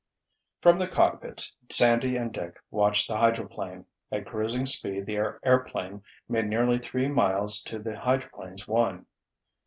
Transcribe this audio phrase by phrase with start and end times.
[0.61, 3.85] From their cockpits Sandy and Dick watched the hydroplane.
[4.11, 9.05] At cruising speed their airplane made nearly three miles to the hydroplane's one.